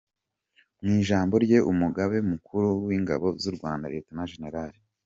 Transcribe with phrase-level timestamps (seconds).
[0.83, 4.73] Mu ijambo rye Umugaba Mukuru w’Ingabo z’u Rwanda, Lt Gen.